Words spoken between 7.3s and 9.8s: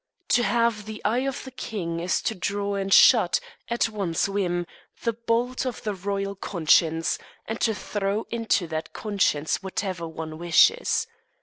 and to throw into that conscience